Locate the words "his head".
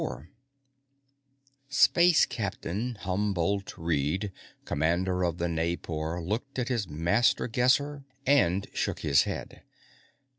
9.01-9.61